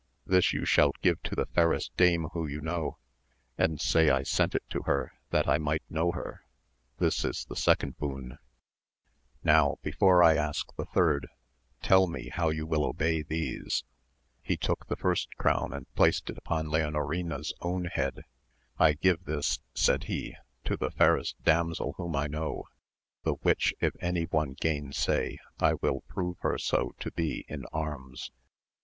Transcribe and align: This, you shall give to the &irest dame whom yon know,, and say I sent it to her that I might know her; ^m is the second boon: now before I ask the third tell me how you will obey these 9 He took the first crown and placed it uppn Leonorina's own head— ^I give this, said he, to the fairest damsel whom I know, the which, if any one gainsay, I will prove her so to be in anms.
This, 0.25 0.51
you 0.51 0.65
shall 0.65 0.93
give 1.03 1.21
to 1.21 1.35
the 1.35 1.45
&irest 1.55 1.91
dame 1.95 2.23
whom 2.33 2.49
yon 2.49 2.63
know,, 2.63 2.97
and 3.55 3.79
say 3.79 4.09
I 4.09 4.23
sent 4.23 4.55
it 4.55 4.63
to 4.71 4.81
her 4.87 5.11
that 5.29 5.47
I 5.47 5.59
might 5.59 5.83
know 5.91 6.11
her; 6.13 6.41
^m 6.99 7.29
is 7.29 7.45
the 7.45 7.55
second 7.55 7.99
boon: 7.99 8.39
now 9.43 9.75
before 9.83 10.23
I 10.23 10.33
ask 10.37 10.75
the 10.75 10.85
third 10.87 11.27
tell 11.83 12.07
me 12.07 12.29
how 12.29 12.49
you 12.49 12.65
will 12.65 12.83
obey 12.83 13.21
these 13.21 13.83
9 14.41 14.41
He 14.41 14.57
took 14.57 14.87
the 14.87 14.95
first 14.95 15.37
crown 15.37 15.71
and 15.71 15.85
placed 15.93 16.31
it 16.31 16.43
uppn 16.45 16.71
Leonorina's 16.71 17.53
own 17.61 17.85
head— 17.85 18.23
^I 18.79 18.99
give 18.99 19.25
this, 19.25 19.59
said 19.75 20.05
he, 20.05 20.35
to 20.63 20.75
the 20.75 20.89
fairest 20.89 21.35
damsel 21.43 21.93
whom 21.97 22.15
I 22.15 22.25
know, 22.25 22.63
the 23.23 23.33
which, 23.33 23.71
if 23.79 23.93
any 23.99 24.23
one 24.23 24.53
gainsay, 24.53 25.37
I 25.59 25.75
will 25.75 26.01
prove 26.07 26.37
her 26.39 26.57
so 26.57 26.95
to 27.01 27.11
be 27.11 27.45
in 27.47 27.65
anms. 27.71 28.31